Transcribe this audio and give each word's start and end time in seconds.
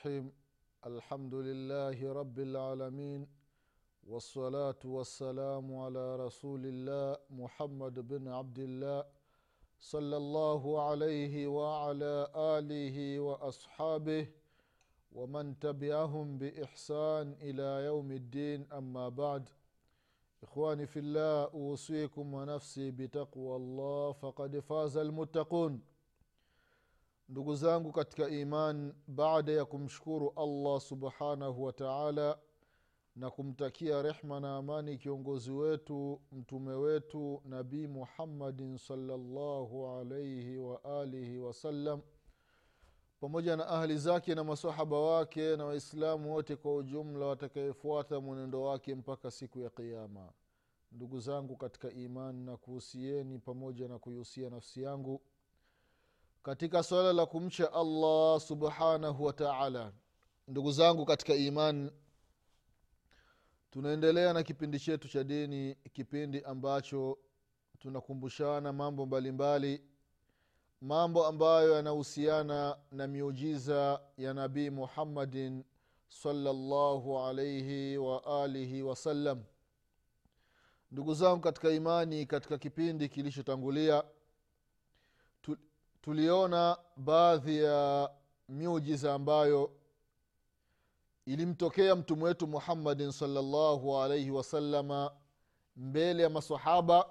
الرحيم. 0.00 0.32
الحمد 0.86 1.34
لله 1.34 2.12
رب 2.12 2.38
العالمين 2.38 3.28
والصلاة 4.08 4.82
والسلام 4.84 5.76
على 5.76 6.16
رسول 6.16 6.62
الله 6.64 7.16
محمد 7.30 8.08
بن 8.08 8.28
عبد 8.28 8.58
الله 8.58 9.04
صلى 9.80 10.16
الله 10.16 10.62
عليه 10.88 11.46
وعلى 11.46 12.14
آله 12.34 13.20
وأصحابه 13.20 14.26
ومن 15.12 15.58
تبعهم 15.58 16.38
بإحسان 16.38 17.36
إلى 17.42 17.84
يوم 17.84 18.12
الدين. 18.12 18.72
أما 18.72 19.08
بعد 19.08 19.48
إخواني 20.42 20.86
في 20.86 20.98
الله 20.98 21.44
أوصيكم 21.52 22.34
ونفسي 22.34 22.90
بتقوى 22.90 23.56
الله 23.56 24.12
فقد 24.12 24.58
فاز 24.58 24.96
المتقون. 24.96 25.89
Ndugu 27.30 27.54
zangu 27.54 27.92
katika 27.92 28.28
iman 28.28 28.94
baada 29.08 29.52
ya 29.52 29.64
kumshukuru 29.64 30.32
allah 30.36 30.80
subhanahu 30.80 31.64
wa 31.64 31.72
taala 31.72 32.38
na 33.16 33.30
kumtakia 33.30 34.02
rehma 34.02 34.40
na 34.40 34.56
amani 34.56 34.98
kiongozi 34.98 35.50
wetu 35.50 36.20
mtume 36.32 36.72
wetu 36.72 37.42
nabii 37.44 37.86
muhammadin 37.86 38.78
salllahu 38.78 39.86
alaihi 39.88 40.58
waalihi 40.58 41.38
wasallam 41.38 42.00
pamoja 43.20 43.56
na 43.56 43.66
ahli 43.68 43.98
zake 43.98 44.34
na 44.34 44.44
masahaba 44.44 44.98
wake 45.00 45.56
na 45.56 45.64
waislamu 45.64 46.32
wote 46.34 46.56
kwa 46.56 46.74
ujumla 46.76 47.26
watakayefuata 47.26 48.20
mwenendo 48.20 48.62
wake 48.62 48.94
mpaka 48.94 49.30
siku 49.30 49.60
ya 49.60 49.70
qiama 49.70 50.32
ndugu 50.92 51.20
zangu 51.20 51.56
katika 51.56 51.90
iman 51.90 52.34
na 52.44 52.56
kuhusieni 52.56 53.38
pamoja 53.38 53.88
na 53.88 53.98
kuihusia 53.98 54.50
nafsi 54.50 54.82
yangu 54.82 55.20
katika 56.42 56.82
swala 56.82 57.12
la 57.12 57.26
kumcha 57.26 57.72
allah 57.72 58.40
subhanahu 58.40 59.24
wa 59.24 59.32
taala. 59.32 59.92
Ndugu 60.48 60.72
zangu 60.72 61.04
katika 61.04 61.34
iman 61.34 61.90
tunaendelea 63.70 64.32
na 64.32 64.42
kipindi 64.42 64.80
chetu 64.80 65.08
cha 65.08 65.24
dini 65.24 65.74
kipindi 65.74 66.42
ambacho 66.42 67.18
tunakumbushana 67.78 68.72
mambo 68.72 69.06
mbalimbali 69.06 69.68
mbali, 69.78 69.90
mambo 70.80 71.26
ambayo 71.26 71.74
yanahusiana 71.76 72.76
na 72.92 73.06
miujiza 73.06 74.00
ya 74.16 74.34
nabii 74.34 74.70
muhammadin 74.70 75.64
salllahu 76.08 77.18
alaihi 77.18 77.96
waalihi 77.98 78.82
wasallam 78.82 79.42
ndugu 80.90 81.14
zangu 81.14 81.40
katika 81.40 81.70
imani 81.70 82.26
katika 82.26 82.58
kipindi 82.58 83.08
kilichotangulia 83.08 84.04
tuliona 86.02 86.78
baadhi 86.96 87.62
ya 87.62 88.10
miujiza 88.48 89.14
ambayo 89.14 89.70
ilimtokea 91.26 91.96
mtume 91.96 92.24
wetu 92.24 92.46
muhammadin 92.46 93.12
salllahu 93.12 93.98
alaihi 93.98 94.30
wasalama 94.30 95.12
mbele 95.76 96.22
ya 96.22 96.30
masahaba 96.30 97.10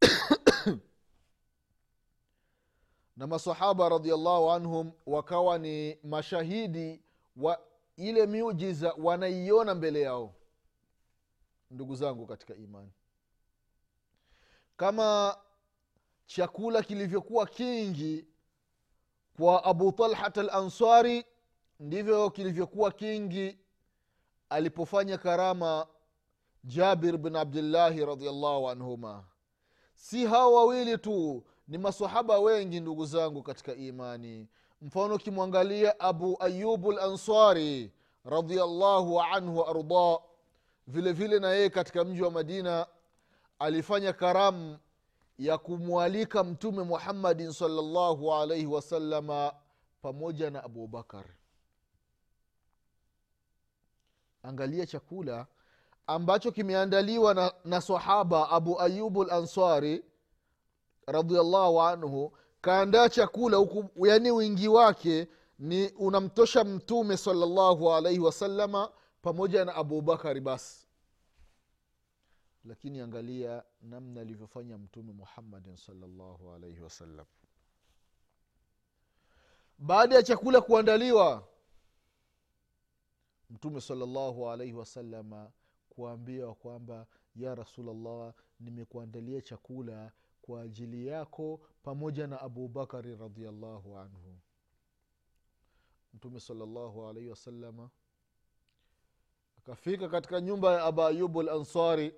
na 3.16 3.26
masahaba 3.26 3.88
radiallahu 3.88 4.50
anhum 4.50 4.92
wakawa 5.06 5.58
ni 5.58 5.98
mashahidi 6.04 7.02
wa 7.36 7.60
ile 7.96 8.26
miujiza 8.26 8.94
wanaiona 8.98 9.74
mbele 9.74 10.00
yao 10.00 10.34
ndugu 11.70 11.94
zangu 11.96 12.26
katika 12.26 12.54
imani. 12.54 12.90
Kama 14.76 15.36
chakula 16.26 16.82
kilivyokuwa 16.82 17.46
kingi 17.46 18.24
kwa 19.36 19.64
abu 19.64 19.92
talhat 19.92 20.38
al 20.38 20.50
ansari 20.50 21.24
ndivyo 21.80 22.30
kilivyokuwa 22.30 22.92
kingi 22.92 23.58
alipofanya 24.48 25.18
karama 25.18 25.86
jabir 26.64 27.16
bin 27.18 27.36
abdillahi 27.36 28.04
radiallahu 28.06 28.68
anhuma. 28.70 29.24
Si 29.94 30.26
hawa 30.26 30.56
wawili 30.56 30.98
tu 30.98 31.44
ni 31.68 31.78
masahaba 31.78 32.38
wengi 32.38 32.80
ndugu 32.80 33.06
zangu 33.06 33.42
katika 33.42 33.74
imani. 33.74 34.48
Mfano 34.82 35.14
ukimwangalia 35.14 36.00
abu 36.00 36.42
ayubu 36.42 36.92
lansari 36.92 37.92
radiallahu 38.24 39.20
anhu 39.20 39.58
waardah 39.58 40.18
vile 40.86 41.12
vile 41.12 41.38
na 41.38 41.50
yeye 41.52 41.70
katika 41.70 42.04
mji 42.04 42.22
wa 42.22 42.30
madina 42.30 42.86
alifanya 43.58 44.12
karamu 44.12 44.78
ya 45.38 45.58
kumwalika 45.58 46.44
mtume 46.44 46.82
muhammadin 46.82 47.52
salllahu 47.52 48.34
alaihi 48.34 48.66
wasalama 48.66 49.52
pamoja 50.02 50.50
na 50.50 50.64
abubakar 50.64 51.24
angalia 54.42 54.86
chakula 54.86 55.46
ambacho 56.06 56.52
kimeandaliwa 56.52 57.34
na, 57.34 57.52
na 57.64 57.80
sahaba 57.80 58.50
abu 58.50 58.80
ayubu 58.80 59.24
lansari 59.24 60.04
radiallahu 61.06 61.82
anhu. 61.82 62.32
Kaandaa 62.60 63.08
chakula 63.08 63.56
huku 63.56 64.06
yani 64.06 64.30
wingi 64.30 64.68
wake 64.68 65.28
ni 65.58 65.88
unamtosha 65.88 66.64
mtume 66.64 67.16
salllahu 67.16 67.92
alaihi 67.92 68.18
wasalama 68.20 68.92
pamoja 69.22 69.64
na 69.64 69.74
abubakari 69.74 70.40
basi 70.40 70.83
lakini 72.64 73.00
angalia 73.00 73.64
namna 73.82 74.20
alivyofanya 74.20 74.78
mtume 74.78 75.12
muhammadin 75.12 75.76
salllahu 75.76 76.52
alaihi 76.52 76.80
wasallam 76.80 77.26
baada 79.78 80.14
ya 80.16 80.22
chakula 80.22 80.60
kuandaliwa 80.60 81.48
mtume 83.50 83.80
salllahu 83.80 84.50
alaihi 84.50 84.72
wasalama 84.72 85.52
kuambiwa 85.88 86.54
kwamba 86.54 87.06
ya 87.36 87.54
rasulllah 87.54 88.34
nimekuandalia 88.60 89.40
chakula 89.40 90.12
kwa 90.42 90.62
ajili 90.62 91.06
yako 91.06 91.60
pamoja 91.82 92.26
na 92.26 92.40
abubakari 92.40 93.16
radiallahu 93.16 93.98
anhu. 93.98 94.38
Mtume 96.14 96.40
salllahu 96.40 97.08
alaihi 97.08 97.28
wasalama 97.28 97.90
akafika 99.58 100.08
katika 100.08 100.40
nyumba 100.40 100.72
ya 100.72 100.84
aba 100.84 101.06
ayubu 101.06 101.42
lansari 101.42 102.14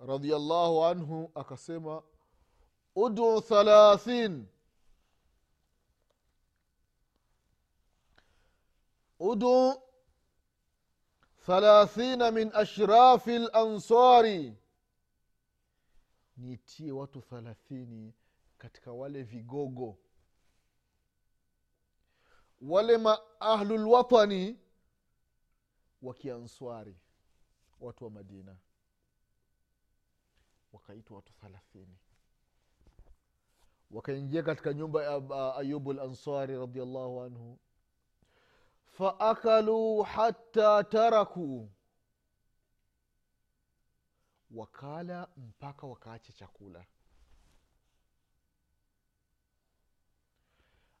radiallahu 0.00 0.84
anhu 0.84 1.30
akasema 1.34 2.02
udu 2.94 3.40
thalathin. 3.40 4.46
Udu 9.18 9.82
thalathina 11.46 12.30
min 12.30 12.50
ashrafi 12.54 13.38
lansari 13.38 14.56
niitie 16.36 16.92
watu 16.92 17.20
thalathini 17.22 18.14
katika 18.58 18.92
wale 18.92 19.22
vigogo. 19.22 19.98
Wale 22.60 22.98
maahlulwatani 22.98 24.58
wa 26.02 26.14
kianswari 26.14 26.96
watu 27.80 28.04
wa 28.04 28.10
madina 28.10 28.56
wakaitwa 30.72 31.16
watu 31.16 31.32
thalathini. 31.32 31.98
Wakaingia 33.90 34.42
katika 34.42 34.72
nyumba 34.74 35.02
ya 35.04 35.54
ayubu 35.56 35.92
lansari 35.92 36.58
radiallahu 36.58 37.20
anhu. 37.22 37.58
Faakaluu 38.84 40.02
hata 40.02 40.84
tarakuu 40.84 41.68
wakala 44.50 45.28
mpaka 45.36 45.86
wakaacha 45.86 46.32
chakula. 46.32 46.86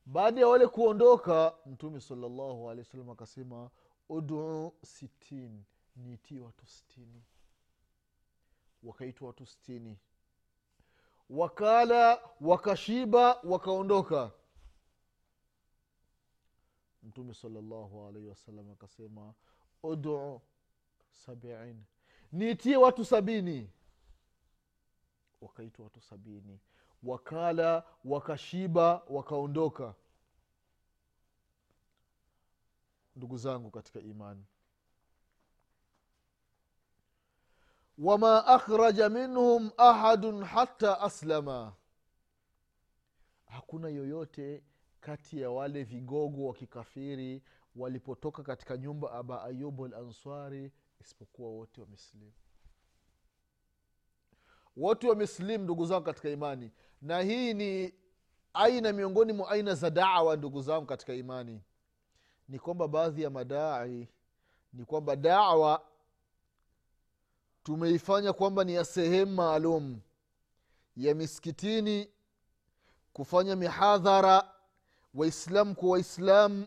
Baada 0.06 0.40
ya 0.40 0.48
wale 0.48 0.66
kuondoka 0.66 1.54
mtume 1.66 2.00
salllahu 2.00 2.70
alehi 2.70 2.86
wasallam 2.86 3.10
akasema 3.10 3.70
uduu 4.08 4.72
sitini 4.84 5.64
niitii 5.96 6.38
watu 6.38 6.66
sitini 6.66 7.22
wakaitwa 8.82 9.26
watu 9.26 9.46
stini 9.46 9.98
wakala 11.30 12.20
wakashiba 12.40 13.40
wakaondoka. 13.44 14.30
Mtume 17.02 17.34
salllahu 17.34 18.06
alaihi 18.06 18.28
wasallam 18.28 18.70
akasema 18.70 19.34
udu 19.82 20.40
sabiin 21.10 21.84
niitie 22.32 22.76
watu 22.76 23.04
sabini. 23.04 23.70
Wakaitwa 25.40 25.84
watu 25.84 26.00
sabini. 26.00 26.60
Wakala 27.02 27.84
wakashiba 28.04 29.02
wakaondoka. 29.08 29.94
Ndugu 33.16 33.36
zangu 33.38 33.70
katika 33.70 34.00
imani 34.00 34.44
wama 37.98 38.46
akhraja 38.46 39.08
minhum 39.08 39.70
ahadun 39.76 40.44
hata 40.44 41.00
aslama. 41.00 41.72
Hakuna 43.46 43.88
yoyote 43.88 44.62
kati 45.00 45.40
ya 45.40 45.50
wale 45.50 45.84
vigogo 45.84 46.46
wa 46.46 46.54
kikafiri 46.54 47.42
walipotoka 47.76 48.42
katika 48.42 48.76
nyumba 48.76 49.12
aba 49.12 49.42
ayubu 49.44 49.84
al 49.84 49.94
answari 49.94 50.72
isipokuwa 51.00 51.50
wote 51.50 51.80
wamesilimu 51.80 52.32
wote 54.76 55.08
wamesilimu 55.08 55.64
ndugu 55.64 55.86
zangu 55.86 56.04
katika 56.04 56.30
imani. 56.30 56.70
Na 57.02 57.20
hii 57.20 57.54
ni 57.54 57.94
aina 58.54 58.92
miongoni 58.92 59.32
mwa 59.32 59.50
aina 59.50 59.74
za 59.74 59.90
dawa 59.90 60.36
ndugu 60.36 60.62
zangu 60.62 60.86
katika 60.86 61.14
imani. 61.14 61.62
Ni 62.48 62.58
kwamba 62.58 62.88
baadhi 62.88 63.22
ya 63.22 63.30
madai 63.30 64.08
ni 64.72 64.84
kwamba 64.84 65.16
dawa 65.16 65.84
tumeifanya 67.62 68.32
kwamba 68.32 68.64
ni 68.64 68.74
ya 68.74 68.84
sehemu 68.84 69.32
maalum 69.34 70.00
ya 70.96 71.14
misikitini 71.14 72.08
kufanya 73.12 73.56
mihadhara 73.56 74.54
waislamu 75.14 75.74
kwa 75.74 75.88
waislamu 75.90 76.66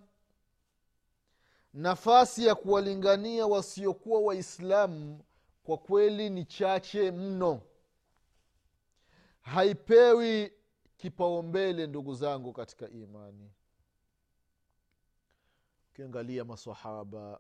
nafasi 1.74 2.46
ya 2.46 2.56
kuwalingania 2.56 3.48
wasiokuwa 3.48 4.20
waislamu 4.20 5.24
kwa 5.64 5.78
kweli 5.78 6.30
ni 6.30 6.46
chache 6.46 7.12
mno. 7.12 7.62
Haipewi 9.42 10.52
kipaumbele 10.98 11.88
ndugu 11.88 12.16
zangu 12.16 12.54
katika 12.54 12.90
imani. 12.90 13.52
Ukiangalia 15.92 16.46
masahaba 16.46 17.40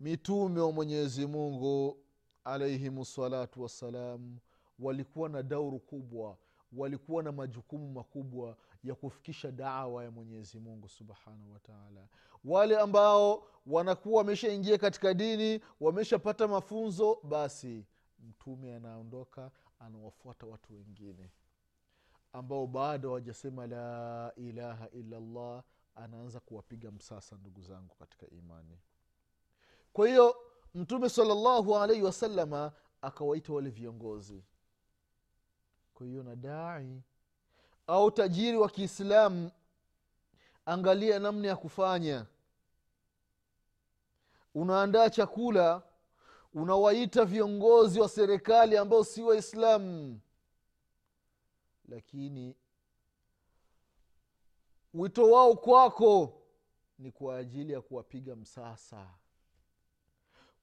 mitume 0.00 0.60
wa 0.60 0.72
mwenyezi 0.72 1.26
mungu 1.26 1.99
alaihim 2.44 3.04
salatu 3.04 3.62
wassalam 3.62 4.38
walikuwa 4.78 5.28
na 5.28 5.42
dauru 5.42 5.78
kubwa 5.78 6.36
walikuwa 6.72 7.22
na 7.22 7.32
majukumu 7.32 7.92
makubwa 7.92 8.56
ya 8.84 8.94
kufikisha 8.94 9.50
dawa 9.50 10.04
ya 10.04 10.10
mwenyezi 10.10 10.58
mungu 10.58 10.88
subhanahu 10.88 11.52
wataala 11.52 12.08
wale 12.44 12.78
ambao 12.78 13.46
wanakuwa 13.66 14.18
wameshaingia 14.18 14.78
katika 14.78 15.14
dini 15.14 15.60
wameshapata 15.80 16.48
mafunzo 16.48 17.18
basi 17.22 17.84
mtume 18.28 18.74
anaondoka 18.74 19.50
anawafuata 19.78 20.46
watu 20.46 20.74
wengine 20.74 21.30
ambao 22.32 22.66
bado 22.66 23.08
hawajasema 23.08 23.66
la 23.66 24.32
ilaha 24.36 24.88
illallah 24.90 25.62
anaanza 25.94 26.40
kuwapiga 26.40 26.90
msasa 26.90 27.36
ndugu 27.36 27.62
zangu 27.62 27.94
katika 27.94 28.26
imani. 28.30 28.78
Kwa 29.92 30.08
hiyo 30.08 30.36
mtume 30.74 31.08
salllahu 31.08 31.76
alaihi 31.78 32.02
wasalama 32.02 32.72
akawaita 33.02 33.52
wale 33.52 33.70
viongozi. 33.70 34.44
Kwa 35.94 36.06
hiyo 36.06 36.22
na 36.22 36.36
dai 36.36 37.02
au 37.86 38.10
tajiri 38.10 38.56
wa 38.56 38.68
kiislamu 38.70 39.50
angalia 40.66 41.18
namna 41.18 41.48
ya 41.48 41.56
kufanya. 41.56 42.26
Unaandaa 44.54 45.10
chakula 45.10 45.82
unawaita 46.54 47.24
viongozi 47.24 48.00
wa 48.00 48.08
serikali 48.08 48.76
ambao 48.76 49.04
si 49.04 49.22
waislamu. 49.22 50.20
Lakini 51.88 52.56
wito 54.94 55.30
wao 55.30 55.56
kwako 55.56 56.42
ni 56.98 57.12
kwa 57.12 57.36
ajili 57.36 57.72
ya 57.72 57.80
kuwapiga 57.80 58.36
msasa 58.36 59.06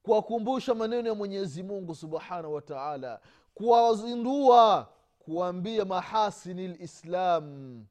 kuwakumbusha 0.02 0.74
maneno 0.74 1.08
ya 1.08 1.14
mwenyezi 1.14 1.62
mungu 1.62 1.94
subhanahu 1.94 2.54
wa 2.54 2.62
taala 2.62 3.20
kuwazindua 3.54 4.92
kuwaambia 5.18 5.84
mahasini 5.84 6.68
lislam 6.68 7.86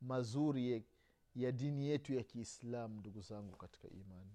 mazuri 0.00 0.72
ya, 0.72 0.80
ya 1.36 1.52
dini 1.52 1.86
yetu 1.86 2.14
ya 2.14 2.22
kiislamu 2.22 2.98
ndugu 3.00 3.20
zangu 3.20 3.56
katika 3.56 3.88
imani. 3.88 4.30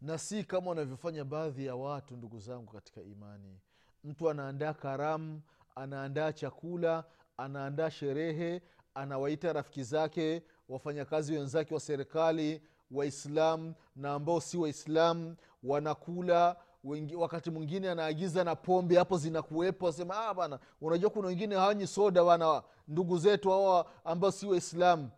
Na 0.00 0.18
si 0.18 0.44
kama 0.44 0.68
wanavyofanya 0.68 1.24
baadhi 1.24 1.66
ya 1.66 1.74
watu 1.76 2.16
ndugu 2.16 2.38
zangu 2.40 2.72
katika 2.72 3.02
imani. 3.02 3.60
Mtu 4.04 4.30
anaandaa 4.30 4.74
karamu 4.74 5.42
anaandaa 5.74 6.32
chakula 6.32 7.04
anaandaa 7.36 7.90
sherehe 7.90 8.62
anawaita 8.94 9.52
rafiki 9.52 9.82
zake 9.82 10.42
wafanyakazi 10.68 11.32
wenzake 11.36 11.74
wa 11.74 11.80
serikali 11.80 12.62
waislam 12.94 13.74
na 13.96 14.12
ambao 14.14 14.40
si 14.40 14.56
waislam 14.58 15.36
wanakula 15.62 16.56
wengi, 16.84 17.16
wakati 17.16 17.50
mwingine 17.50 17.90
anaagiza 17.90 18.44
na 18.44 18.56
pombe 18.56 18.96
hapo 18.96 19.18
zinakuwepo 19.18 19.88
asema 19.88 20.26
ah, 20.28 20.34
bana 20.34 20.58
unajua 20.80 21.10
kuna 21.10 21.28
wengine 21.28 21.54
hawanyi 21.54 21.86
soda 21.86 22.24
bana 22.24 22.62
ndugu 22.88 23.18
zetu 23.18 23.50
hawa 23.50 23.90
ambao 24.04 24.30
si 24.30 24.46
waislamu. 24.46 25.10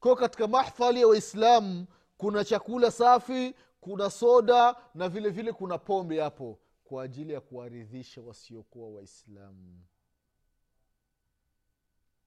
Kwao 0.00 0.16
katika 0.16 0.46
mahfali 0.48 1.00
ya 1.00 1.06
waislamu 1.08 1.86
kuna 2.16 2.44
chakula 2.44 2.90
safi 2.90 3.54
kuna 3.80 4.10
soda 4.10 4.76
na 4.94 5.08
vile 5.08 5.30
vile 5.30 5.52
kuna 5.52 5.78
pombe 5.78 6.20
hapo 6.20 6.58
kwa 6.84 7.02
ajili 7.04 7.32
ya 7.32 7.40
kuwaridhisha 7.40 8.20
wasiokuwa 8.22 8.90
waislamu. 8.90 9.80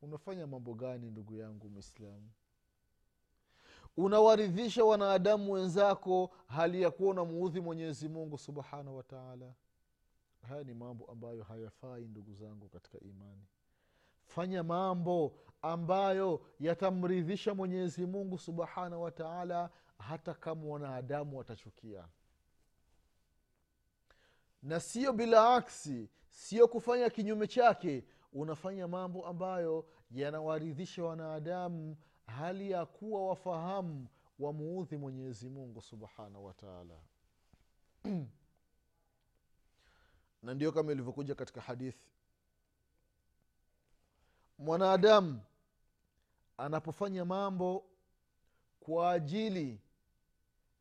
Unafanya 0.01 0.47
mambo 0.47 0.73
gani 0.73 1.11
ndugu 1.11 1.35
yangu 1.35 1.69
mwislamu 1.69 2.29
unawaridhisha 3.97 4.85
wanadamu 4.85 5.51
wenzako 5.51 6.31
hali 6.47 6.81
ya 6.81 6.91
kuwa 6.91 7.09
unamuudhi 7.11 7.59
mwenyezi 7.61 8.09
mungu 8.09 8.37
subhanahu 8.37 8.97
wataala 8.97 9.53
haya 10.49 10.63
ni 10.63 10.73
mambo 10.73 11.05
ambayo 11.05 11.43
hayafai 11.43 12.01
ndugu 12.07 12.33
zangu 12.33 12.69
katika 12.69 12.99
imani. 12.99 13.45
Fanya 14.25 14.63
mambo 14.63 15.39
ambayo 15.61 16.41
yatamridhisha 16.59 17.53
mwenyezi 17.53 18.05
mungu 18.05 18.37
subhanahu 18.37 19.01
wataala 19.03 19.69
hata 19.97 20.33
kama 20.33 20.65
wanadamu 20.67 21.37
watachukia. 21.37 22.07
Na 24.63 24.79
sio 24.79 25.13
bila 25.13 25.55
aksi 25.55 26.09
sio 26.29 26.67
kufanya 26.67 27.09
kinyume 27.09 27.47
chake. 27.47 28.05
Unafanya 28.33 28.87
mambo 28.87 29.25
ambayo 29.27 29.85
yanawaridhisha 30.11 31.03
wanadamu 31.03 31.97
hali 32.27 32.71
ya 32.71 32.85
kuwa 32.85 33.27
wafahamu 33.27 34.07
wamuudhi 34.39 34.97
mwenyezi 34.97 35.49
mungu 35.49 35.81
subhanahu 35.81 36.45
wataala 36.45 36.99
na 40.43 40.53
ndio 40.53 40.71
kama 40.71 40.91
ilivyokuja 40.91 41.35
katika 41.35 41.61
hadithi 41.61 42.09
mwanadamu 44.57 45.41
anapofanya 46.57 47.25
mambo 47.25 47.85
kwa 48.79 49.11
ajili 49.11 49.81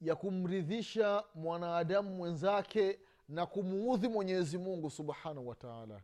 ya 0.00 0.16
kumridhisha 0.16 1.24
mwanadamu 1.34 2.16
mwenzake 2.16 2.98
na 3.28 3.46
kumuudhi 3.46 4.08
mwenyezi 4.08 4.58
mungu 4.58 4.90
subhanahu 4.90 5.48
wataala 5.48 6.02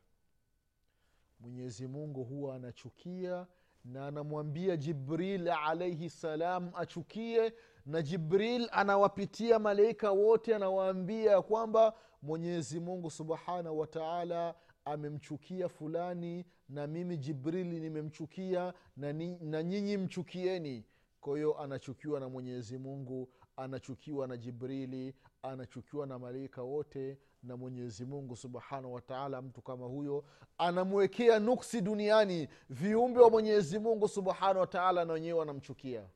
mwenyezi 1.40 1.86
mungu 1.86 2.24
huwa 2.24 2.56
anachukia 2.56 3.46
na 3.84 4.06
anamwambia 4.06 4.76
jibril 4.76 5.48
alaihi 5.48 6.10
salam 6.10 6.70
achukie 6.74 7.52
na 7.86 8.02
jibril 8.02 8.68
anawapitia 8.72 9.58
malaika 9.58 10.10
wote 10.10 10.54
anawaambia 10.54 11.30
ya 11.32 11.42
kwamba 11.42 11.94
mwenyezi 12.22 12.80
mungu 12.80 13.10
subhanahu 13.10 13.78
wataala 13.78 14.54
amemchukia 14.84 15.68
fulani 15.68 16.44
na 16.68 16.86
mimi 16.86 17.16
jibrili 17.16 17.80
nimemchukia 17.80 18.74
na, 18.96 19.12
ni, 19.12 19.38
na 19.38 19.62
nyinyi 19.62 19.96
mchukieni. 19.96 20.84
Kwa 21.20 21.36
hiyo 21.36 21.58
anachukiwa 21.58 22.20
na 22.20 22.28
mwenyezi 22.28 22.78
mungu 22.78 23.28
anachukiwa 23.56 24.26
na 24.28 24.36
jibrili 24.36 25.14
anachukiwa 25.42 26.06
na 26.06 26.18
malaika 26.18 26.62
wote 26.62 27.18
na 27.42 27.56
mwenyezi 27.56 28.04
mungu 28.04 28.36
subhanahu 28.36 28.94
wataala 28.94 29.42
mtu 29.42 29.62
kama 29.62 29.86
huyo 29.86 30.24
anamwekea 30.58 31.38
nuksi 31.38 31.80
duniani 31.80 32.48
viumbe 32.70 33.20
wa 33.20 33.30
mwenyezi 33.30 33.78
mungu 33.78 34.08
subhanahu 34.08 34.58
wataala 34.60 35.04
na 35.04 35.12
wenyewe 35.12 35.38
wanamchukia. 35.38 36.08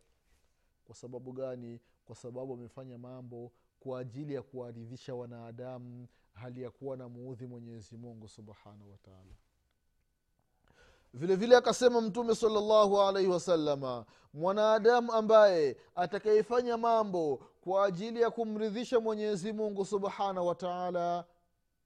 Kwa 0.84 0.94
sababu 0.94 1.32
gani? 1.32 1.80
Kwa 2.04 2.16
sababu 2.16 2.54
amefanya 2.54 2.98
mambo 2.98 3.52
kwa 3.80 4.00
ajili 4.00 4.34
ya 4.34 4.42
kuwaridhisha 4.42 5.14
wanadamu 5.14 6.06
hali 6.32 6.62
ya 6.62 6.70
kuwa 6.70 6.96
na 6.96 7.08
muudhi 7.08 7.46
mwenyezi 7.46 7.96
mungu 7.96 8.28
subhanahu 8.28 8.90
wataala 8.90 9.34
vile 11.14 11.36
vile 11.36 11.56
akasema 11.56 12.00
mtume 12.00 12.34
salllahu 12.34 13.00
alaihi 13.02 13.28
wasalama 13.30 14.04
mwanadamu 14.34 15.12
ambaye 15.12 15.76
atakayefanya 15.94 16.76
mambo 16.76 17.36
kwa 17.60 17.86
ajili 17.86 18.20
ya 18.20 18.30
kumridhisha 18.30 19.00
mwenyezi 19.00 19.52
mungu 19.52 19.84
subhanahu 19.84 20.46
wa 20.46 20.54
taala 20.54 21.24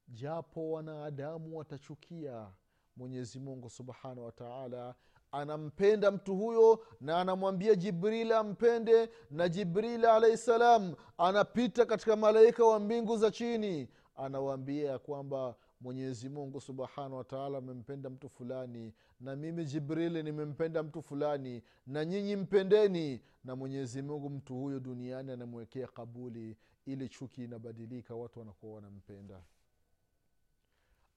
japo 0.07 0.71
wanadamu 0.71 1.57
watachukia 1.57 2.47
mwenyezi 2.95 3.39
mungu 3.39 3.69
subhanahu 3.69 4.25
wa 4.25 4.95
anampenda 5.31 6.11
mtu 6.11 6.35
huyo 6.35 6.85
na 7.01 7.17
anamwambia 7.21 7.75
jibrili 7.75 8.33
ampende 8.33 9.09
na 9.31 9.49
jibrili 9.49 10.05
alahi 10.07 10.37
salam 10.37 10.95
anapita 11.17 11.85
katika 11.85 12.15
malaika 12.15 12.65
wa 12.65 12.79
mbingu 12.79 13.17
za 13.17 13.31
chini. 13.31 13.87
Anawaambia 14.15 14.91
ya 14.91 14.99
kwamba 14.99 15.55
mwenyezi 15.81 16.29
mungu 16.29 16.61
subhanahu 16.61 17.15
wataala 17.15 17.57
amempenda 17.57 18.09
mtu 18.09 18.29
fulani 18.29 18.93
na 19.19 19.35
mimi 19.35 19.65
jibrili 19.65 20.23
nimempenda 20.23 20.83
mtu 20.83 21.01
fulani 21.01 21.63
na 21.87 22.05
nyinyi 22.05 22.35
mpendeni 22.35 23.21
na 23.43 23.55
mwenyezi 23.55 24.01
mungu 24.01 24.29
mtu 24.29 24.55
huyo 24.55 24.79
duniani 24.79 25.31
anamwekea 25.31 25.87
kabuli 25.87 26.57
ili 26.85 27.09
chuki 27.09 27.43
inabadilika 27.43 28.15
watu 28.15 28.39
wanakuwa 28.39 28.75
wanampenda. 28.75 29.41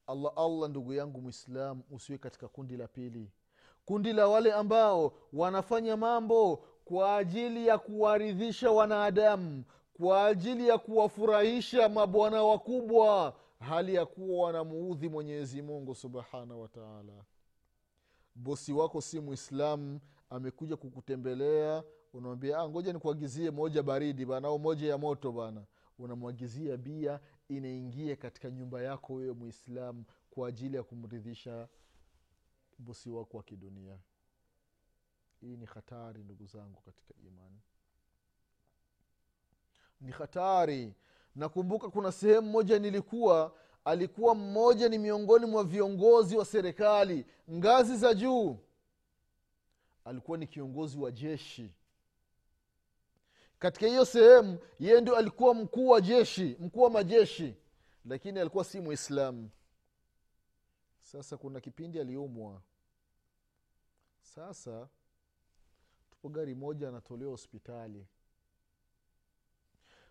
Allah 0.07 0.33
allah 0.37 0.71
ndugu 0.71 0.92
yangu 0.92 1.21
mwislam 1.21 1.83
usiwe 1.90 2.19
katika 2.19 2.49
kundi 2.49 2.76
la 2.76 2.88
pili. 2.88 3.31
Kundi 3.85 4.12
la 4.12 4.28
wale 4.28 4.52
ambao 4.52 5.12
wanafanya 5.33 5.97
mambo 5.97 6.57
kwa 6.85 7.16
ajili 7.16 7.66
ya 7.66 7.78
kuwaridhisha 7.78 8.71
wanadamu 8.71 9.64
kwa 9.97 10.26
ajili 10.26 10.69
ya 10.69 10.78
kuwafurahisha 10.78 11.88
mabwana 11.88 12.42
wakubwa 12.42 13.35
hali 13.62 13.95
ya 13.95 14.07
kuwa 14.07 14.47
wanamuudhi 14.47 15.09
mwenyezi 15.09 15.62
mungu 15.62 15.95
subhanahu 15.95 16.61
wataala 16.61 17.25
bosi 18.35 18.73
wako 18.73 19.00
si 19.00 19.21
mwislamu 19.21 20.00
amekuja 20.31 20.76
kukutembelea 20.76 21.85
unamwambia 22.12 22.59
ah, 22.59 22.69
ngoja 22.69 22.92
nikuagizie 22.92 23.50
moja 23.50 23.83
baridi 23.83 24.25
bana 24.26 24.49
au 24.49 24.59
moja 24.59 24.88
ya 24.88 24.99
moto 24.99 25.33
bana. 25.33 25.64
Unamwagizia 25.99 26.76
bia 26.76 27.21
inaingia 27.49 28.16
katika 28.16 28.50
nyumba 28.50 28.83
yako 28.83 29.14
wewe 29.14 29.33
mwislamu 29.33 30.04
kwa 30.31 30.49
ajili 30.49 30.76
ya 30.76 30.83
kumridhisha 30.83 31.69
bosi 32.78 33.11
wako 33.11 33.37
wa 33.37 33.42
kidunia. 33.42 33.99
Hii 35.40 35.57
ni 35.57 35.66
hatari 35.66 36.25
ndugu 36.25 36.47
zangu 36.47 36.81
katika 36.81 37.14
imani. 37.26 37.61
Ni 40.00 40.11
hatari 40.12 40.95
nakumbuka 41.34 41.88
kuna 41.90 42.12
sehemu 42.12 42.50
moja 42.50 42.78
nilikuwa 42.78 43.54
alikuwa 43.84 44.34
mmoja 44.34 44.88
ni 44.88 44.98
miongoni 44.98 45.46
mwa 45.46 45.64
viongozi 45.64 46.36
wa 46.36 46.44
serikali 46.44 47.26
ngazi 47.50 47.96
za 47.96 48.14
juu. 48.14 48.58
Alikuwa 50.04 50.38
ni 50.38 50.46
kiongozi 50.46 50.98
wa 50.98 51.10
jeshi. 51.12 51.70
Katika 53.58 53.86
hiyo 53.86 54.04
sehemu 54.04 54.58
yeye 54.80 55.00
ndio 55.00 55.16
alikuwa 55.16 55.54
mkuu 55.54 55.88
wa 55.88 56.00
jeshi 56.00 56.56
mkuu 56.60 56.80
wa 56.82 56.90
majeshi 56.90 57.54
lakini 58.04 58.40
alikuwa 58.40 58.64
si 58.64 58.80
mwislamu 58.80 59.50
sasa 61.00 61.36
kuna 61.36 61.60
kipindi 61.60 62.00
aliumwa. 62.00 62.62
Sasa 64.20 64.88
tupo 66.10 66.28
gari 66.28 66.54
moja 66.54 66.88
anatolewa 66.88 67.30
hospitali 67.30 68.06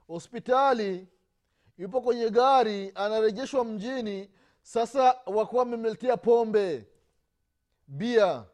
hospitali 0.08 1.08
yupo 1.78 2.02
kwenye 2.02 2.30
gari 2.30 2.92
anarejeshwa 2.96 3.66
mjini 3.66 4.30
sasa 4.62 5.04
wakuwa 5.26 5.64
wamemletea 5.64 6.18
pombe. 6.18 6.88
Bia 7.88 8.46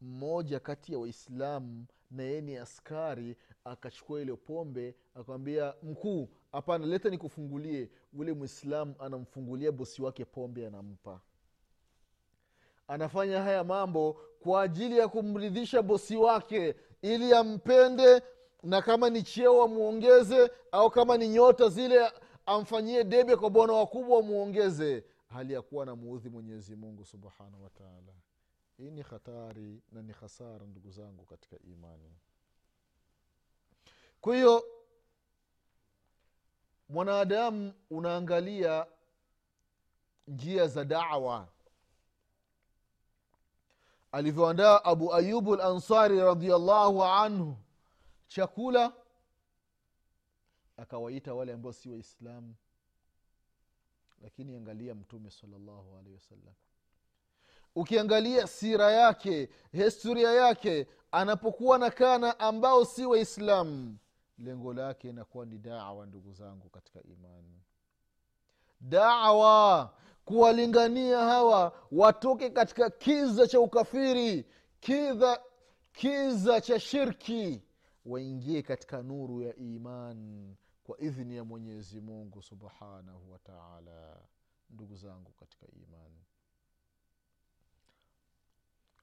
mmoja 0.00 0.60
kati 0.60 0.92
ya 0.92 0.98
waislamu 0.98 1.86
na 2.10 2.22
yeye 2.22 2.40
ni 2.40 2.56
askari 2.56 3.36
akachukua 3.64 4.20
ile 4.20 4.36
pombe 4.36 4.94
akamwambia 5.14 5.74
mkuu 5.82 6.28
hapana 6.52 6.86
leta 6.86 7.08
nikufungulie. 7.10 7.90
Ule 8.12 8.32
mwislamu 8.32 8.94
anamfungulia 8.98 9.72
bosi 9.72 10.02
wake 10.02 10.24
pombe 10.24 10.66
anampa. 10.66 11.20
Anafanya 12.88 13.42
haya 13.42 13.64
mambo 13.64 14.12
kwa 14.40 14.62
ajili 14.62 14.98
ya 14.98 15.08
kumridhisha 15.08 15.82
bosi 15.82 16.16
wake 16.16 16.74
ili 17.02 17.34
ampende 17.34 18.22
na 18.62 18.82
kama 18.82 19.10
ni 19.10 19.22
cheo 19.22 19.62
amwongeze 19.62 20.50
au 20.72 20.90
kama 20.90 21.16
ni 21.16 21.28
nyota 21.28 21.68
zile 21.68 22.12
amfanyie 22.46 23.04
debe 23.04 23.36
kwa 23.36 23.50
bwana 23.50 23.72
wakubwa 23.72 24.18
amwongeze 24.18 25.04
hali 25.28 25.52
ya 25.52 25.62
kuwa 25.62 25.86
namuudhi 25.86 26.28
mwenyezi 26.28 26.76
mungu 26.76 27.04
subhanahu 27.04 27.62
wataala 27.64 28.12
hii 28.78 28.90
ni 28.90 29.02
hatari 29.02 29.82
na 29.92 30.02
ni 30.02 30.12
hasara 30.12 30.66
ndugu 30.66 30.90
zangu 30.90 31.24
katika 31.24 31.56
imani. 31.58 32.12
Kwa 34.20 34.34
hiyo 34.36 34.64
mwanadamu 36.88 37.72
unaangalia 37.90 38.86
njia 40.28 40.66
za 40.66 40.84
dawa. 40.84 41.48
Alivyoandaa 44.12 44.84
abu 44.84 45.14
ayubu 45.14 45.56
lansari 45.56 46.20
radiallahu 46.20 47.04
anhu 47.04 47.56
chakula 48.28 48.92
akawaita 50.76 51.34
wale 51.34 51.52
ambao 51.52 51.72
si 51.72 51.88
waislamu. 51.88 52.54
Lakini 54.22 54.56
angalia 54.56 54.94
mtume 54.94 55.30
salllahu 55.30 55.96
alehi 55.98 56.14
wasallam. 56.14 56.54
Ukiangalia 57.74 58.46
sira 58.46 58.92
yake 58.92 59.48
historia 59.72 60.32
yake 60.32 60.86
anapokuwa 61.12 61.78
na 61.78 61.90
kana 61.90 62.38
ambao 62.40 62.84
si 62.84 63.06
waislamu 63.06 63.96
lengo 64.38 64.72
lake 64.74 65.08
inakuwa 65.08 65.46
ni 65.46 65.58
dawa 65.58 66.06
ndugu 66.06 66.32
zangu 66.32 66.68
katika 66.68 67.02
imani. 67.02 67.60
Dawa 68.80 69.94
kuwalingania 70.24 71.18
hawa 71.18 71.72
watoke 71.92 72.50
katika 72.50 72.90
kiza 72.90 73.46
cha 73.46 73.60
ukafiri 73.60 74.44
kiza, 74.80 75.40
kiza 75.92 76.60
cha 76.60 76.80
shirki 76.80 77.62
waingie 78.08 78.62
katika 78.62 79.02
nuru 79.02 79.42
ya 79.42 79.56
iman 79.56 80.54
kwa 80.84 81.00
idhini 81.00 81.36
ya 81.36 81.44
mwenyezi 81.44 82.00
mungu 82.00 82.42
subhanahu 82.42 83.30
wataala 83.32 84.20
ndugu 84.70 84.96
zangu 84.96 85.32
katika 85.32 85.66
imani 85.66 86.24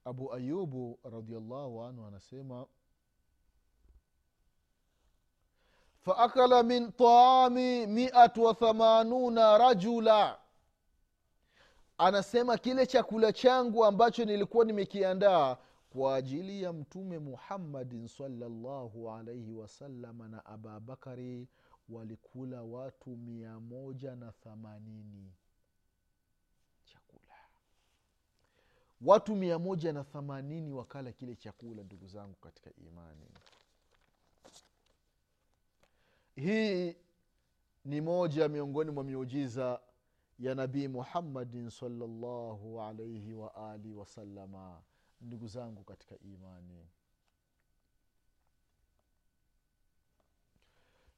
abu 0.05 0.33
ayubu 0.33 0.99
radiallahu 1.03 1.83
anhu 1.83 2.05
anasema 2.05 2.65
faakala 6.05 6.63
min 6.63 6.91
taami 6.91 7.87
miat 7.87 8.37
wathamanuna 8.37 9.57
rajula. 9.57 10.39
Anasema 11.97 12.57
kile 12.57 12.85
chakula 12.85 13.33
changu 13.33 13.85
ambacho 13.85 14.25
nilikuwa 14.25 14.65
nimekiandaa 14.65 15.57
kwa 15.95 16.15
ajili 16.15 16.61
ya 16.63 16.73
mtume 16.73 17.19
muhammadin 17.19 18.07
salllahu 18.07 19.11
alaihi 19.11 19.53
wasalama 19.53 20.27
na 20.27 20.45
ababakari 20.45 21.47
walikula 21.89 22.63
watu 22.63 23.09
mia 23.17 23.59
moja 23.59 24.15
na 24.15 24.31
thamanini 24.31 25.33
chakula. 26.85 27.35
Watu 29.01 29.35
mia 29.35 29.59
moja 29.59 29.93
na 29.93 30.03
thamanini 30.03 30.71
wakala 30.71 31.11
kile 31.11 31.35
chakula 31.35 31.83
ndugu 31.83 32.07
zangu 32.07 32.35
katika 32.35 32.71
imani. 32.75 33.27
Hii 36.35 36.95
ni 37.85 38.01
moja 38.01 38.47
miongoni 38.47 38.91
mwa 38.91 39.03
miujiza 39.03 39.79
ya 40.39 40.55
nabii 40.55 40.87
muhammadin 40.87 41.69
salllahu 41.69 42.81
alaihi 42.81 43.33
waalihi 43.33 43.93
wasalama 43.95 44.81
ndugu 45.21 45.47
zangu 45.47 45.83
katika 45.83 46.19
imani. 46.19 46.87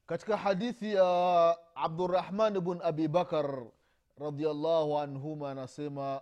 Katika 0.06 0.38
hadithi 0.38 0.94
ya 0.94 1.58
abdurahman 1.76 2.60
bn 2.60 2.80
abi 2.84 3.08
bakar 3.08 3.72
radiallahu 4.18 5.00
anhuma 5.00 5.52
anasema 5.52 6.22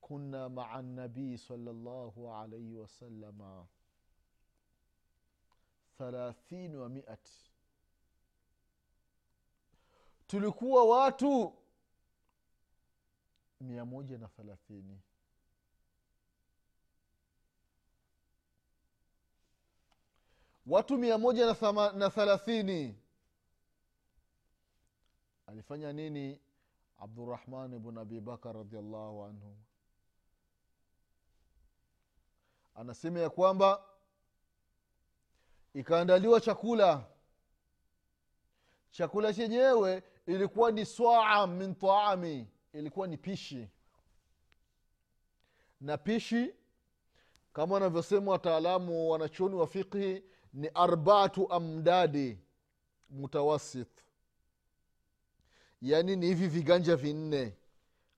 kunna 0.00 0.48
maa 0.48 0.82
nabii 0.82 1.38
salllahu 1.38 2.34
alaihi 2.34 2.76
wasalama 2.76 3.66
thalathini 5.98 6.76
wa 6.76 6.88
miat. 6.88 7.28
Tulikuwa 10.26 10.84
watu 10.84 11.54
mia 13.60 13.84
moja 13.84 14.18
na 14.18 14.28
thelathini 14.28 15.00
watu 20.68 20.98
mia 20.98 21.18
moja 21.18 21.56
na, 21.94 22.10
thelathini 22.10 22.98
alifanya 25.46 25.92
nini 25.92 26.40
abdurahman 26.98 27.78
bn 27.78 27.98
abi 27.98 28.20
bakar 28.20 28.56
radiallahu 28.56 29.24
anhu? 29.24 29.56
Anasema 32.74 33.20
ya 33.20 33.30
kwamba 33.30 33.84
ikaandaliwa 35.74 36.40
chakula. 36.40 37.04
Chakula 38.90 39.34
chenyewe 39.34 40.02
ilikuwa 40.26 40.70
ni 40.72 40.86
swaa 40.86 41.46
min 41.46 41.74
taami 41.74 42.48
ilikuwa 42.72 43.06
ni 43.06 43.16
pishi. 43.16 43.68
Na 45.80 45.98
pishi 45.98 46.54
kama 47.52 47.74
wanavyosema 47.74 48.32
wataalamu 48.32 49.10
wanachoni 49.10 49.54
wa 49.54 49.66
fiqhi 49.66 50.24
ni 50.52 50.68
arbatu 50.74 51.52
amdadi 51.52 52.38
mutawasit. 53.10 53.88
Yaani 55.82 56.16
ni 56.16 56.26
hivi 56.26 56.48
viganja 56.48 56.96
vinne 56.96 57.56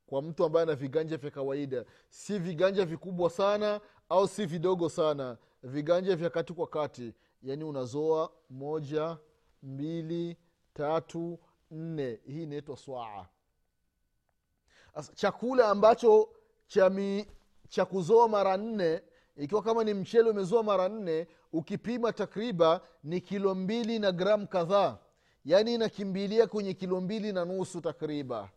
kwa 0.07 0.23
mtu 0.23 0.45
ambaye 0.45 0.63
ana 0.63 0.75
viganja 0.75 1.17
vya 1.17 1.31
kawaida. 1.31 1.85
Si 2.09 2.39
viganja 2.39 2.85
vikubwa 2.85 3.31
sana 3.31 3.81
au 4.09 4.29
si 4.29 4.47
vidogo 4.47 4.89
sana. 4.89 5.39
Viganja 5.63 6.17
vya 6.17 6.31
kati 6.31 6.53
kwa 6.53 6.67
kati. 6.67 7.15
Yaani 7.43 7.65
unazoa 7.65 8.33
moja 8.51 9.19
mbili 9.63 10.37
tatu 10.75 11.39
nne. 11.71 12.21
Hii 12.27 12.43
inaitwa 12.43 12.77
swaa. 12.77 13.27
Chakula 15.15 15.69
ambacho 15.69 16.29
cha 17.69 17.85
kuzoa 17.85 18.29
mara 18.29 18.57
nne 18.57 19.03
ikiwa 19.37 19.63
kama 19.63 19.85
ni 19.85 19.95
mchele 19.95 20.31
umezoa 20.31 20.63
mara 20.63 20.89
nne 20.89 21.27
ukipima 21.53 22.13
takriban 22.13 22.81
ni 23.05 23.21
kilo 23.21 23.55
mbili 23.55 23.99
na 23.99 24.13
gramu 24.13 24.49
kadhaa. 24.49 24.99
Yaani 25.45 25.75
inakimbilia 25.75 26.47
kwenye 26.47 26.75
kilo 26.75 27.01
mbili 27.01 27.33
na 27.33 27.45
nusu 27.45 27.81
takriban 27.81 28.49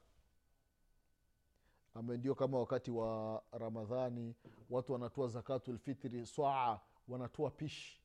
ambayo 1.95 2.17
ndio 2.19 2.35
kama 2.35 2.59
wakati 2.59 2.91
wa 2.91 3.43
ramadhani 3.51 4.35
watu 4.69 4.93
wanatoa 4.93 5.27
zakatulfitri 5.27 6.25
swaa 6.25 6.79
wanatoa 7.07 7.51
pishi 7.51 8.01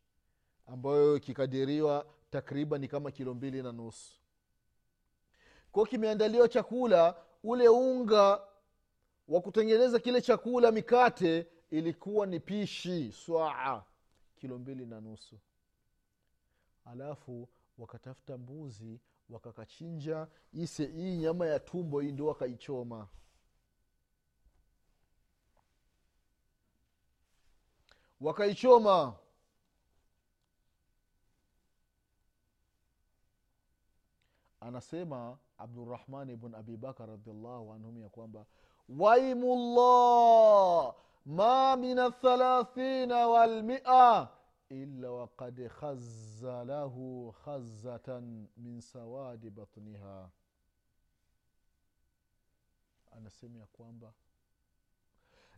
ambayo 0.66 1.16
ikikadiriwa 1.16 2.07
takriban 2.30 2.80
ni 2.80 2.88
kama 2.88 3.11
kilo 3.11 3.35
mbili 3.35 3.62
na 3.62 3.73
nusu. 3.73 4.12
Kwao 5.73 5.87
kimeandaliwa 5.87 6.49
chakula 6.49 7.16
ule 7.45 7.68
unga 7.68 8.40
wa 9.28 9.40
kutengeneza 9.40 9.99
kile 9.99 10.21
chakula 10.21 10.73
mikate 10.73 11.47
ilikuwa 11.71 12.26
ni 12.26 12.40
pishi 12.40 13.12
swaa 13.12 13.83
kilo 14.38 14.59
mbili 14.59 14.87
na 14.87 15.00
nusu. 15.00 15.38
Alafu 16.85 17.49
wakatafuta 17.78 18.38
mbuzi 18.38 19.00
wakakachinja 19.30 20.28
ise 20.52 20.87
hii 20.87 21.16
nyama 21.16 21.47
ya 21.47 21.61
tumbo 21.61 22.00
hii 22.00 22.12
ndio 22.12 22.26
wakaichoma. 22.26 23.09
Wakaichoma. 28.21 29.16
Anasema 34.61 35.38
abdurahman 35.59 36.30
ibn 36.30 36.54
abibakar 36.54 37.09
radiallahu 37.09 37.73
anhum 37.73 37.99
ya 38.02 38.09
kwamba 38.09 38.47
waimullah 38.88 40.95
ma 41.29 41.77
min 41.77 41.99
athalathina 41.99 43.29
walmia 43.29 44.29
illa 44.71 45.11
wakad 45.11 45.69
khazza 45.69 46.65
lahu 46.65 47.33
khazatan 47.45 48.49
min 48.57 48.81
sawadi 48.81 49.51
batniha. 49.51 50.31
Anasema 53.11 53.59
ya 53.59 53.67
kwamba 53.67 54.13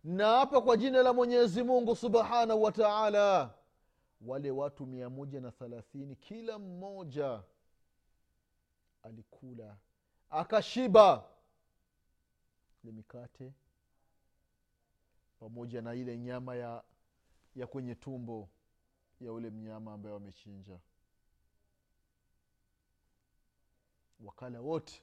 na 0.05 0.27
hapa 0.29 0.61
kwa 0.61 0.77
jina 0.77 1.03
la 1.03 1.13
mwenyezi 1.13 1.63
mungu 1.63 1.97
subhanahu 1.97 2.63
wa 2.63 2.73
taala 2.73 3.55
wale 4.21 4.51
watu 4.51 4.87
mia 4.87 5.11
moja 5.11 5.41
na 5.41 5.51
thalathini 5.51 6.17
kila 6.17 6.59
mmoja 6.59 7.43
alikula 9.03 9.77
akashiba. 10.31 11.25
Ile 12.85 12.93
mikate 12.93 13.53
pamoja 15.41 15.83
na 15.83 15.95
ile 15.95 16.19
nyama 16.19 16.57
ya 16.57 16.83
ya 17.57 17.67
kwenye 17.67 17.95
tumbo 17.95 18.49
ya 19.21 19.33
ule 19.33 19.51
mnyama 19.51 19.93
ambaye 19.93 20.15
wamechinja. 20.15 20.79
Wakala 24.25 24.61
wote. 24.61 25.03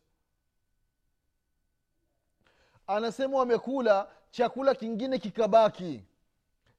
Anasema 2.88 3.38
wamekula 3.38 4.12
chakula 4.32 4.76
kingine 4.76 5.20
kikabaki. 5.20 6.04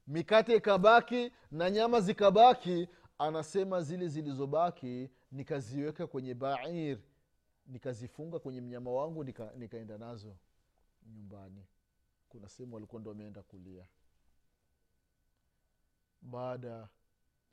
Mikate 0.07 0.57
ikabaki 0.57 1.33
na 1.51 1.71
nyama 1.71 2.01
zikabaki 2.01 2.88
anasema 3.18 3.83
zile 3.83 4.09
zilizobaki 4.09 5.11
nikaziweka 5.33 6.07
kwenye 6.07 6.35
bair 6.35 6.99
nikazifunga 7.66 8.38
kwenye 8.38 8.61
mnyama 8.61 8.90
wangu 8.90 9.25
nika, 9.25 9.53
nikaenda 9.57 9.99
nazo 9.99 10.37
nyumbani 11.07 11.64
kuna 12.28 12.48
sehemu 12.48 12.74
walikuwa 12.74 13.00
ndo 13.00 13.10
wameenda 13.10 13.42
kulia. 13.42 13.86
Baada 16.22 16.88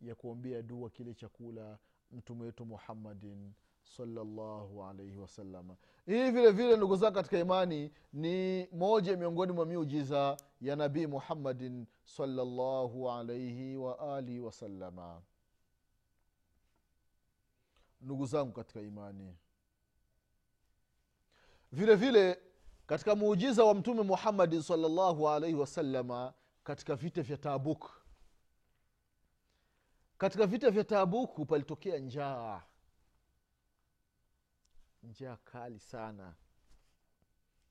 ya 0.01 0.15
kuombea 0.15 0.61
dua 0.61 0.89
kile 0.89 1.13
chakula 1.13 1.77
mtume 2.11 2.43
wetu 2.43 2.65
muhammadin 2.65 3.53
salallahu 3.83 4.83
alaihi 4.83 5.17
wasalama 5.17 5.75
hii 6.05 6.31
vile 6.31 6.51
vile 6.51 6.77
ndugu 6.77 6.95
zangu 6.95 7.15
katika 7.15 7.39
imani 7.39 7.91
ni 8.13 8.67
moja 8.71 9.17
miongoni 9.17 9.51
mwa 9.51 9.65
miujiza 9.65 10.37
ya 10.61 10.75
nabii 10.75 11.07
muhammadin 11.07 11.85
salallahu 12.03 13.11
alaihi 13.11 13.75
waalihi 13.77 14.39
wasalama 14.39 15.21
ndugu 18.01 18.25
zangu 18.25 18.51
katika 18.51 18.81
imani 18.81 19.37
vile 21.71 21.95
vile 21.95 22.39
katika 22.87 23.15
muujiza 23.15 23.63
wa 23.63 23.73
mtume 23.75 24.01
muhammadin 24.03 24.61
salllahu 24.61 25.29
alaihi 25.29 25.55
wasalama 25.55 26.33
katika 26.63 26.95
vita 26.95 27.21
vya 27.21 27.37
tabuk. 27.37 27.91
Katika 30.17 30.45
vita 30.47 30.71
vya 30.71 30.83
tabuku 30.83 31.45
palitokea 31.45 31.97
njaa. 31.99 32.61
Njaa 35.03 35.37
kali 35.43 35.79
sana. 35.79 36.33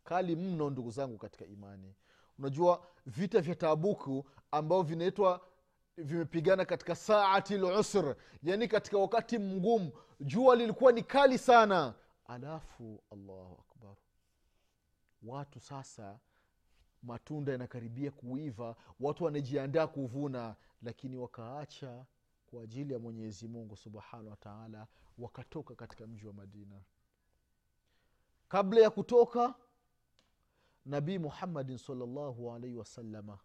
Kali 0.05 0.37
mno 0.37 0.71
ndugu 0.71 0.91
zangu 0.91 1.19
katika 1.19 1.45
imani. 1.47 1.95
Unajua 2.39 2.87
vita 3.07 3.41
vya 3.41 3.55
tabuku 3.55 4.25
ambao 4.51 4.83
vinaitwa 4.83 5.49
vimepigana 5.97 6.65
katika 6.65 6.95
saati 6.95 7.59
lusr 7.59 8.17
yaani 8.43 8.69
katika 8.69 8.99
wakati 8.99 9.39
mgumu 9.39 9.93
jua 10.21 10.57
lilikuwa 10.57 10.93
ni 10.93 11.03
kali 11.03 11.39
sana. 11.39 11.95
Alafu 12.27 13.03
allahu 13.13 13.53
akbar 13.55 13.74
watu 15.25 15.61
sasa 15.61 16.19
matunda 17.03 17.53
yanakaribia 17.53 18.11
kuiva 18.11 18.77
watu 19.01 19.25
wanajiandaa 19.25 19.87
kuvuna 19.87 20.57
lakini 20.83 21.17
wakaacha 21.17 22.05
kwa 22.47 22.63
ajili 22.63 22.93
ya 22.93 22.99
mwenyezi 22.99 23.49
mungu 23.49 23.77
subhanahu 23.77 24.31
wataala 24.31 24.87
wakatoka 25.19 25.75
katika 25.75 26.07
mji 26.07 26.27
wa 26.27 26.33
madina. 26.33 26.81
Kabla 28.49 28.81
ya 28.81 28.91
kutoka 28.91 29.55
nabii 30.87 31.19
muhammadin 31.19 31.79
salllahu 31.79 32.53
alaihi 32.53 32.77
wasalama 32.77 33.39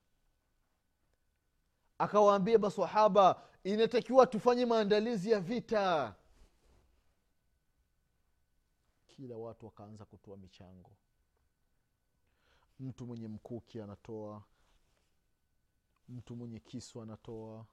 akawaambia 1.97 2.59
masahaba 2.59 3.43
inatakiwa 3.63 4.27
tufanye 4.27 4.65
maandalizi 4.65 5.31
ya 5.31 5.39
vita. 5.39 6.15
Kila 9.07 9.35
watu 9.37 9.65
wakaanza 9.65 10.05
kutoa 10.05 10.37
michango 10.37 10.91
mtu 12.79 13.05
mwenye 13.05 13.27
mkuki 13.27 13.81
anatoa. 13.81 14.43
Mtu 16.09 16.35
mwenye 16.35 16.59
kisu 16.59 17.01
anatoa. 17.01 17.65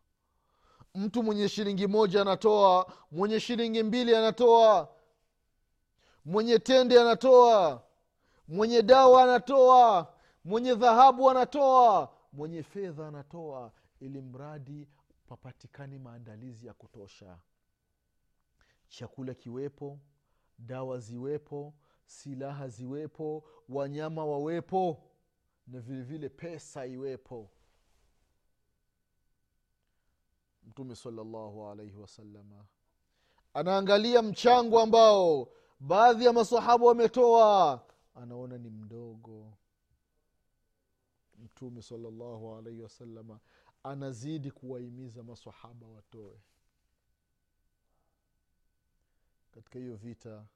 Mtu 0.95 1.23
mwenye 1.23 1.49
shilingi 1.49 1.87
moja 1.87 2.23
anatoa. 2.23 2.93
Mwenye 3.11 3.41
shilingi 3.41 3.83
mbili 3.83 4.17
anatoa. 4.17 4.89
Mwenye 6.25 6.59
tende 6.59 7.01
anatoa. 7.01 7.83
Mwenye 8.49 8.83
dawa 8.83 9.23
anatoa. 9.23 10.15
Mwenye 10.45 10.75
dhahabu 10.75 11.31
anatoa. 11.31 12.13
Mwenye 12.33 12.63
fedha 12.63 13.09
anatoa 13.09 13.73
ili 14.01 14.21
mradi 14.21 14.89
papatikane 15.27 15.99
maandalizi 15.99 16.67
ya 16.67 16.75
kutosha. 16.75 17.39
Chakula 18.89 19.35
kiwepo 19.35 19.99
dawa 20.59 20.99
ziwepo 20.99 21.75
silaha 22.07 22.69
ziwepo 22.69 23.45
wanyama 23.69 24.25
wawepo 24.27 25.03
na 25.67 25.81
vile 25.81 26.03
vile 26.03 26.29
pesa 26.29 26.87
iwepo. 26.87 27.51
Mtume 30.63 30.95
salallahu 30.97 31.69
alaihi 31.71 31.97
wasalama 31.97 32.67
anaangalia 33.55 34.23
mchango 34.23 34.81
ambao 34.81 35.49
baadhi 35.81 36.25
ya 36.25 36.33
masahaba 36.33 36.87
wametoa. 36.87 37.85
Anaona 38.15 38.59
ni 38.59 38.71
mdogo. 38.71 39.53
Mtume 41.39 41.83
salallahu 41.83 42.55
alaihi 42.57 42.81
wasalama 42.81 43.41
anazidi 43.83 44.51
kuwahimiza 44.51 45.23
masahaba 45.23 45.87
watoe. 45.87 46.41
Katika 49.51 49.79
hiyo 49.79 49.97
vita 49.97 50.47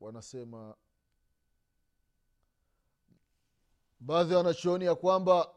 wanasema 0.00 0.76
baadhi 4.00 4.32
ya 4.32 4.38
wanachuoni 4.38 4.84
ya 4.84 4.94
kwamba 4.94 5.54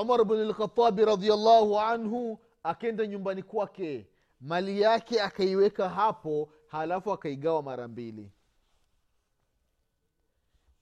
umar 0.00 0.24
bn 0.24 0.34
lkhatabi 0.34 1.04
radiallahu 1.04 1.80
anhu 1.80 2.38
akenda 2.62 3.06
nyumbani 3.06 3.42
kwake 3.42 4.08
mali 4.40 4.80
yake 4.80 5.22
akaiweka 5.22 5.88
hapo 5.88 6.52
halafu 6.66 7.12
akaigawa 7.12 7.62
mara 7.62 7.88
mbili. 7.88 8.32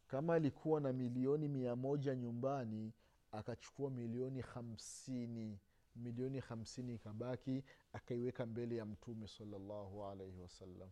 Kama 0.08 0.34
alikuwa 0.34 0.80
na 0.80 0.92
milioni 0.92 1.48
mia 1.48 1.76
moja 1.76 2.14
nyumbani 2.14 2.92
akachukua 3.32 3.90
milioni 3.90 4.40
hamsini 4.40 5.58
milioni 5.96 6.40
hamsini 6.40 6.94
ikabaki 6.94 7.64
akaiweka 7.92 8.46
mbele 8.46 8.76
ya 8.76 8.84
mtume 8.86 9.28
salallahu 9.28 10.04
alaihi 10.04 10.38
wasallam 10.40 10.90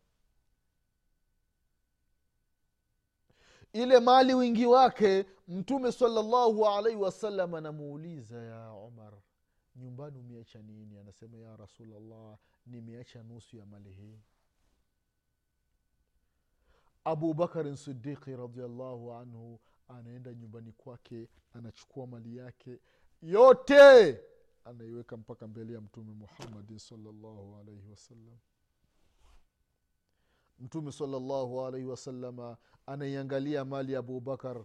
ile 3.72 4.00
mali 4.00 4.34
wingi 4.34 4.66
wake 4.66 5.26
mtume 5.48 5.92
salllahu 5.92 6.66
alaihi 6.68 6.98
wasallam 6.98 7.54
anamuuliza 7.54 8.42
ya 8.42 8.72
umar 8.72 9.12
nyumbani 9.76 10.18
umeacha 10.18 10.62
nini? 10.62 10.98
Anasema 10.98 11.38
ya 11.38 11.56
rasulllah 11.56 12.38
nimeacha 12.66 13.22
nusu 13.22 13.56
ya 13.56 13.66
mali 13.66 13.92
hii. 13.92 14.18
Abubakarin 17.04 17.76
sidiqi 17.76 18.36
radiallahu 18.36 19.12
anhu 19.12 19.60
anaenda 19.88 20.34
nyumbani 20.34 20.72
kwake 20.72 21.28
anachukua 21.52 22.06
mali 22.06 22.36
yake 22.36 22.78
yote 23.22 24.20
anaiweka 24.64 25.16
mpaka 25.16 25.48
mbele 25.48 25.72
ya 25.72 25.80
mtume 25.80 26.12
muhammadin 26.12 26.78
salllahu 26.78 27.56
alaihi 27.60 27.88
wasallam 27.90 28.38
mtume 30.60 30.92
salllahu 30.92 31.66
alaihi 31.66 31.86
wasalama 31.86 32.56
anaiangalia 32.86 33.64
mali 33.64 33.92
ya 33.92 33.98
abubakar 33.98 34.64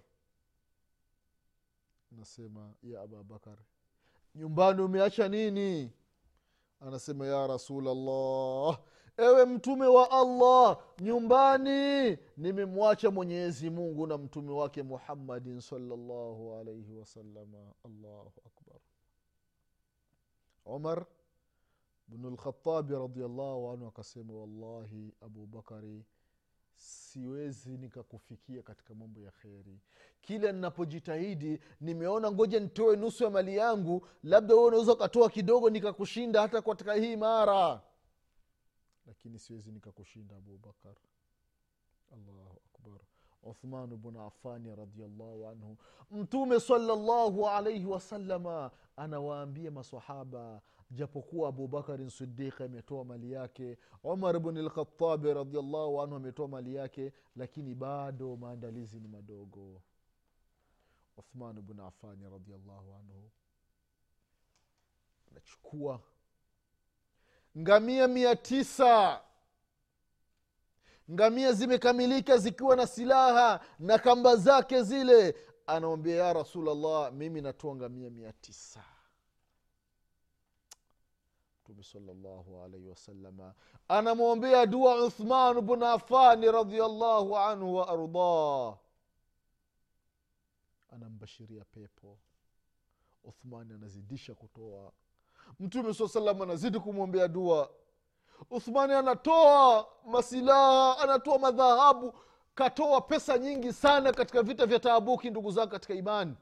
anasema 2.12 2.74
ya 2.84 3.02
ababakar 3.02 3.58
nyumbani 4.36 4.82
umeacha 4.82 5.28
nini? 5.28 5.92
Anasema 6.80 7.28
ya 7.28 7.48
rasulllah 7.48 8.80
ewe 9.18 9.46
mtume 9.46 9.86
wa 9.88 10.12
allah 10.12 10.80
nyumbani 11.00 12.18
nimemwacha 12.38 13.12
mwenyezi 13.12 13.70
mungu 13.70 14.08
na 14.08 14.18
mtume 14.18 14.52
wake 14.52 14.84
muhammadin 14.84 15.62
salllahu 15.62 16.56
alaihi 16.56 16.94
wasalama 16.94 17.74
allahu 17.86 18.32
akbar. 18.46 18.80
Umar 20.66 21.06
bnu 22.08 22.30
lkhatabi 22.30 22.94
radiallahu 22.94 23.70
anhu 23.72 23.88
akasema 23.88 24.34
wallahi 24.34 25.14
abubakari 25.22 26.06
siwezi 26.76 27.78
nikakufikia 27.78 28.64
katika 28.64 28.94
mambo 28.96 29.22
ya 29.22 29.32
kheri. 29.32 29.80
Kila 30.22 30.52
ninapojitahidi 30.52 31.60
nimeona 31.82 32.32
ngoja 32.32 32.60
nitoe 32.60 32.96
nusu 32.96 33.24
ya 33.24 33.30
mali 33.30 33.58
yangu 33.58 34.08
labda 34.24 34.54
wewe 34.56 34.68
unaweza 34.68 34.94
ukatoa 34.94 35.30
kidogo 35.30 35.70
nikakushinda 35.70 36.42
hata 36.42 36.62
katika 36.62 36.94
hii 36.94 37.16
mara. 37.16 37.82
Lakini 39.08 39.40
siwezi 39.40 39.72
nikakushinda 39.72 40.36
abubakar 40.36 40.96
allahu 42.14 42.62
akbar. 42.74 43.00
Uthman 43.44 43.98
bnu 43.98 44.22
afani 44.22 44.76
radiallahu 44.76 45.48
anhu. 45.48 45.78
Mtume 46.12 46.60
salallahu 46.60 47.48
alaihi 47.50 47.86
wasalama 47.86 48.72
anawaambia 48.96 49.72
masahaba 49.72 50.62
japokuwa 50.92 51.50
abubakarin 51.50 52.10
sidiqi 52.10 52.64
ametoa 52.64 53.06
mali 53.06 53.32
yake 53.32 53.78
umar 54.04 54.40
bni 54.40 54.62
lkhatabi 54.62 55.34
radiallahu 55.34 56.02
anhu 56.02 56.16
ametoa 56.16 56.48
mali 56.48 56.76
yake 56.76 57.14
lakini 57.36 57.76
bado 57.76 58.36
maandalizi 58.36 59.00
ni 59.00 59.08
madogo. 59.08 59.82
Uthman 61.18 61.62
bnu 61.62 61.86
afani 61.86 62.30
radiallahu 62.30 62.94
anhu. 62.94 63.30
Anachukua 65.32 66.00
ngamia 67.58 68.08
mia 68.08 68.36
tisa. 68.36 69.22
Ngamia 71.12 71.54
zimekamilika 71.54 72.38
zikiwa 72.38 72.76
na 72.76 72.88
silaha 72.88 73.66
na 73.80 74.00
kamba 74.00 74.36
zake 74.36 74.84
zile. 74.84 75.36
Anamwambia 75.68 76.16
ya 76.16 76.34
rasulllah 76.34 77.14
mimi 77.14 77.42
natoa 77.42 77.76
ngamia 77.76 78.10
mia 78.10 78.34
tisa 78.34 78.84
mtume 81.66 81.84
salllahu 81.84 82.64
alaihi 82.64 82.88
wasalama 82.88 83.54
anamwombea 83.88 84.66
dua 84.66 85.04
uthman 85.06 85.62
bnu 85.62 85.86
afani 85.86 86.52
radiallahu 86.52 87.38
anhu 87.38 87.76
wa 87.76 87.88
ardah 87.88 88.78
anambashiria 90.92 91.64
pepo. 91.66 92.18
Uthmani 93.24 93.74
anazidisha 93.74 94.36
kutoa. 94.36 94.92
Mtume 95.60 95.94
saa 95.94 96.08
salam 96.08 96.42
anazidi 96.42 96.80
kumwombea 96.80 97.28
dua. 97.28 97.70
Uthmani 98.50 98.94
anatoa 98.94 99.88
masilaha 100.06 100.98
anatoa 101.00 101.40
madhahabu 101.40 102.14
katoa 102.56 103.02
pesa 103.02 103.38
nyingi 103.38 103.74
sana 103.74 104.12
katika 104.14 104.44
vita 104.44 104.66
vya 104.66 104.80
taabuki 104.80 105.30
ndugu 105.30 105.52
zangu 105.52 105.72
katika 105.72 105.94
imani 105.94 106.36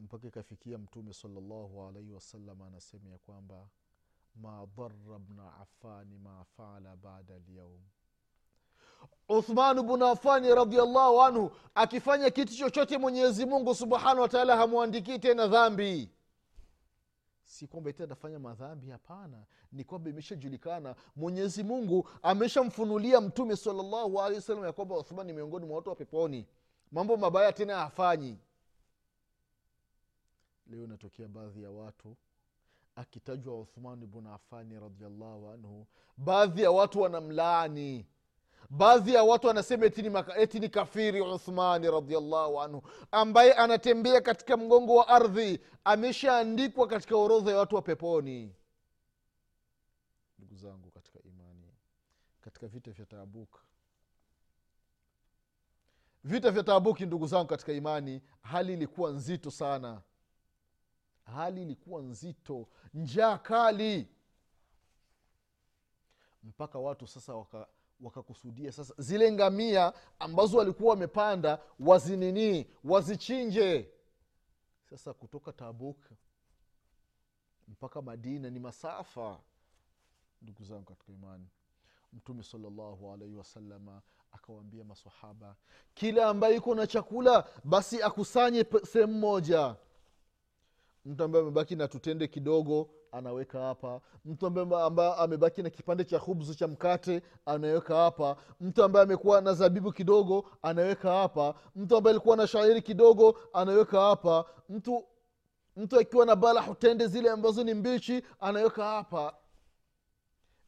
mpaka 0.00 0.28
ikafikia 0.28 0.78
mtume 0.78 1.12
salllahu 1.12 1.82
alaihi 1.88 2.12
wasallam 2.12 2.62
anasema 2.62 3.10
ya 3.10 3.18
kwamba 3.18 3.68
ma 4.34 4.66
dhara 4.76 5.18
bna 5.18 5.54
afani 5.60 6.18
ma 6.18 6.44
faala 6.44 6.96
bada 6.96 7.38
lyaum 7.38 7.80
uthmanu 9.28 9.82
bnu 9.82 10.06
afani 10.06 10.54
radiallahu 10.54 11.22
anhu 11.22 11.50
akifanya 11.74 12.30
kitu 12.30 12.54
chochote 12.56 12.98
mwenyezi 12.98 13.46
mungu 13.46 13.74
subhanahu 13.74 14.20
wataala 14.20 14.56
hamwandikii 14.56 15.18
tena 15.18 15.46
dhambi. 15.46 16.10
Si 17.44 17.66
kwamba 17.66 17.90
eti 17.90 18.02
anafanya 18.02 18.38
madhambi 18.38 18.90
hapana. 18.90 19.44
Ni 19.72 19.84
kwamba 19.84 20.10
imeshajulikana 20.10 20.94
mwenyezi 21.16 21.62
mungu 21.64 22.08
ameshamfunulia 22.22 23.20
mtume 23.20 23.56
salllahu 23.56 24.20
alehi 24.22 24.36
wasallam 24.40 24.64
ya 24.64 24.72
kwamba 24.72 24.98
uthman 24.98 25.26
ni 25.26 25.32
miongoni 25.32 25.66
mwa 25.66 25.76
watu 25.76 25.90
wa 25.90 25.96
peponi. 25.96 26.46
Mambo 26.92 27.16
mabaya 27.16 27.52
tena 27.52 27.76
hafanyi 27.76 28.38
leo 30.68 30.84
inatokea 30.84 31.28
baadhi 31.28 31.62
ya 31.62 31.70
watu 31.70 32.16
akitajwa 32.96 33.60
uthman 33.60 34.06
bnu 34.06 34.32
afani 34.34 34.80
radiallahu 34.80 35.48
anhu 35.50 35.86
baadhi 36.16 36.62
ya 36.62 36.70
watu 36.70 37.00
wanamlaani. 37.00 38.06
Baadhi 38.70 39.14
ya 39.14 39.22
watu 39.24 39.46
wanasema 39.46 39.86
eti 40.36 40.60
ni, 40.60 40.68
kafiri 40.68 41.20
uthmani 41.20 41.90
radiallahu 41.90 42.60
anhu 42.60 42.82
ambaye 43.10 43.52
anatembea 43.52 44.20
katika 44.20 44.56
mgongo 44.56 44.94
wa 44.96 45.08
ardhi 45.08 45.60
ameshaandikwa 45.84 46.86
katika 46.86 47.16
orodha 47.16 47.50
ya 47.50 47.58
watu 47.58 47.76
wa 47.76 47.82
peponi. 47.82 48.54
Ndugu 50.38 50.56
zangu 50.56 50.90
katika 50.90 51.18
imani 51.22 51.72
katika 52.40 52.66
vita 52.66 52.90
vya 52.90 53.06
taabuk 53.06 53.60
vita 56.24 56.50
vya 56.50 56.62
taabuki 56.62 57.06
ndugu 57.06 57.26
zangu 57.26 57.46
katika 57.46 57.72
imani 57.72 58.22
hali 58.42 58.72
ilikuwa 58.72 59.10
nzito 59.10 59.50
sana 59.50 60.02
hali 61.34 61.62
ilikuwa 61.62 62.02
nzito 62.02 62.68
njaa 62.94 63.38
kali. 63.38 64.08
Mpaka 66.42 66.78
watu 66.78 67.06
sasa 67.06 67.34
waka 67.34 67.66
wakakusudia 68.00 68.72
sasa 68.72 68.94
zile 68.98 69.32
ngamia 69.32 69.92
ambazo 70.18 70.58
walikuwa 70.58 70.90
wamepanda 70.90 71.58
wazinini 71.80 72.66
wazichinje. 72.84 73.90
Sasa 74.90 75.14
kutoka 75.14 75.52
tabuk 75.52 75.96
mpaka 77.68 78.02
madina 78.02 78.50
ni 78.50 78.58
masafa 78.58 79.40
ndugu 80.42 80.64
zangu 80.64 80.84
katika 80.84 81.12
imani. 81.12 81.46
Mtume 82.12 82.42
salllahu 82.42 83.12
alaihi 83.12 83.34
wasalama 83.34 84.02
akawaambia 84.32 84.84
masahaba 84.84 85.56
kila 85.94 86.26
ambaye 86.28 86.56
iko 86.56 86.74
na 86.74 86.86
chakula 86.86 87.48
basi 87.64 88.02
akusanye 88.02 88.64
sehemu 88.92 89.12
moja 89.18 89.76
mtu 91.08 91.24
ambaye 91.24 91.42
amebaki 91.44 91.76
na 91.76 91.88
tutende 91.88 92.28
kidogo 92.28 92.90
anaweka 93.12 93.60
hapa. 93.60 94.00
Mtu 94.24 94.46
ambaye 94.46 95.14
amebaki 95.18 95.62
na 95.62 95.70
kipande 95.70 96.04
cha 96.04 96.18
hubzu 96.18 96.54
cha 96.54 96.68
mkate 96.68 97.22
anaweka 97.46 97.96
hapa. 97.96 98.36
Mtu 98.60 98.84
ambaye 98.84 99.02
amekuwa 99.04 99.40
na 99.40 99.54
zabibu 99.54 99.92
kidogo 99.92 100.50
anaweka 100.62 101.12
hapa. 101.12 101.54
Mtu 101.76 101.96
ambaye 101.96 102.12
alikuwa 102.16 102.36
na 102.36 102.46
shairi 102.46 102.82
kidogo 102.82 103.38
anaweka 103.52 104.00
hapa. 104.00 104.44
Mtu 104.68 105.04
mtu 105.76 105.98
akiwa 106.00 106.26
na 106.26 106.36
balahu 106.36 106.74
tende 106.74 107.06
zile 107.06 107.30
ambazo 107.30 107.64
ni 107.64 107.74
mbichi 107.74 108.22
anaweka 108.40 108.84
hapa. 108.84 109.36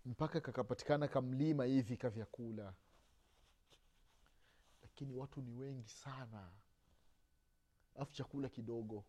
Mpaka 0.05 0.40
kakapatikana 0.40 1.09
kamlima 1.09 1.64
hivi 1.64 1.96
ka 1.96 2.11
vyakula 2.11 2.72
lakini 4.83 5.14
watu 5.14 5.42
ni 5.42 5.53
wengi 5.53 5.88
sana. 5.88 6.48
Afu 7.98 8.12
chakula 8.14 8.48
kidogo 8.48 9.05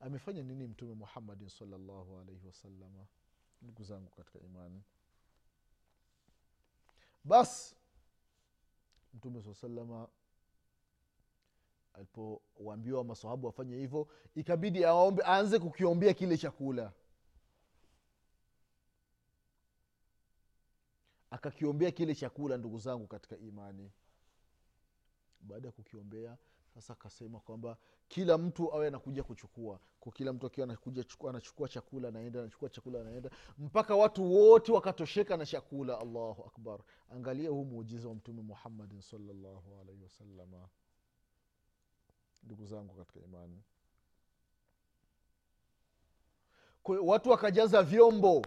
amefanya 0.00 0.42
nini 0.42 0.66
mtume 0.66 0.94
muhammadin 0.94 1.48
salllahu 1.48 2.18
alaihi 2.18 2.46
wasalama 2.46 3.06
ndugu 3.62 3.84
zangu 3.84 4.10
katika 4.10 4.38
imani? 4.38 4.82
Basi 7.24 7.76
mtume 9.14 9.42
saa 9.42 9.54
salama 9.54 10.08
alipowaambiwa 11.94 13.04
masahabu 13.04 13.46
wafanye 13.46 13.76
hivyo 13.76 14.08
ikabidi 14.34 14.84
aombe 14.84 15.22
aanze 15.26 15.58
kukiombea 15.58 16.14
kile 16.14 16.38
chakula. 16.38 16.92
Akakiombea 21.30 21.90
kile 21.90 22.14
chakula 22.14 22.56
ndugu 22.56 22.78
zangu 22.78 23.06
katika 23.06 23.36
imani. 23.36 23.90
Baada 25.40 25.68
ya 25.68 25.72
kukiombea 25.72 26.36
sasa 26.74 26.92
akasema 26.92 27.40
kwamba 27.40 27.76
kila 28.08 28.38
mtu 28.38 28.72
awe 28.74 28.86
anakuja 28.88 29.22
kuchukua. 29.22 29.80
Kwa 30.00 30.12
kila 30.12 30.32
mtu 30.32 30.46
akiwa 30.46 30.64
anakuja 30.64 31.04
chukua, 31.04 31.30
anachukua 31.30 31.68
chakula 31.68 32.08
anaenda 32.08 32.40
anachukua 32.40 32.68
chakula 32.68 33.00
anaenda. 33.00 33.30
Mpaka 33.58 33.96
watu 33.96 34.34
wote 34.34 34.72
wakatosheka 34.72 35.36
na 35.36 35.46
chakula. 35.46 35.98
Allahu 36.00 36.42
akbar. 36.44 36.80
Angalia 37.10 37.50
huu 37.50 37.64
muujiza 37.64 38.08
wa 38.08 38.14
mtume 38.14 38.42
muhammadin 38.42 39.00
salllahu 39.00 39.80
alaihi 39.80 40.02
wasalama 40.02 40.68
ndugu 42.42 42.66
zangu 42.66 42.94
katika 42.94 43.20
imani. 43.20 43.62
Kwa 46.82 47.00
watu 47.00 47.30
wakajaza 47.30 47.82
vyombo. 47.82 48.42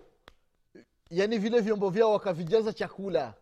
Yaani 1.10 1.38
vile 1.38 1.62
vyombo 1.62 1.90
vyao 1.90 2.12
wakavijaza 2.14 2.74
chakula. 2.74 3.34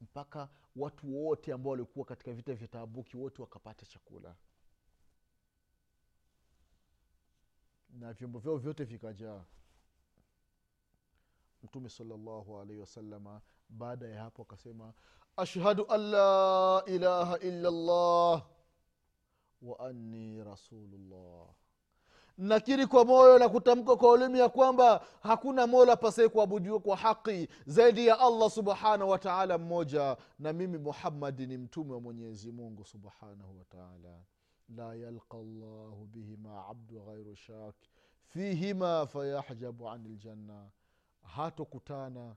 Mpaka 0.00 0.48
watu 0.76 1.16
wote 1.26 1.52
ambao 1.52 1.70
walikuwa 1.70 2.06
katika 2.06 2.32
vita 2.32 2.54
vya 2.54 2.68
taabuki 2.68 3.16
wote 3.16 3.42
wakapata 3.42 3.86
chakula. 3.86 4.36
Na 7.90 8.12
vyombo 8.12 8.38
vyao 8.38 8.56
vyote 8.56 8.84
vikajaa. 8.84 9.44
Mtume 11.62 11.88
salllahu 11.88 12.60
alaihi 12.60 12.80
wasalama 12.80 13.40
baada 13.68 14.08
ya 14.08 14.22
hapo 14.22 14.42
akasema 14.42 14.94
ashhadu 15.36 15.86
an 15.92 16.00
la 16.00 16.82
ilaha 16.86 17.38
illa 17.38 17.70
llah 17.70 18.46
wa 19.62 19.80
anni 19.80 20.44
rasulullah 20.44 21.54
nakiri 22.40 22.86
kwa 22.86 23.04
moyo 23.04 23.38
na 23.38 23.48
kutamka 23.48 23.96
kwa 23.96 24.10
ulimi 24.12 24.38
ya 24.38 24.48
kwamba 24.48 25.04
hakuna 25.22 25.66
mola 25.66 25.96
pasee 25.96 26.28
kuabudiwa 26.28 26.80
kwa 26.80 26.96
haqi 26.96 27.48
zaidi 27.66 28.06
ya 28.06 28.18
allah 28.20 28.50
subhanahu 28.50 29.10
wataala 29.10 29.58
mmoja 29.58 30.16
na 30.38 30.52
mimi 30.52 30.78
muhammadi 30.78 31.46
ni 31.46 31.56
mtume 31.58 31.92
wa 31.92 32.00
mwenyezi 32.00 32.52
mungu 32.52 32.84
subhanahu 32.84 33.58
wataala 33.58 34.18
la 34.76 34.94
yalqa 34.94 35.36
llahu 35.38 36.06
bihima 36.12 36.66
abdu 36.68 37.00
ghairu 37.00 37.36
shak 37.36 37.74
fihima 38.28 39.06
fayahjabu 39.06 39.88
ani 39.90 40.08
ljanna 40.08 40.66
hatokutana. 41.22 42.34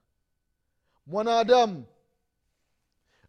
Mwanadamu 1.07 1.83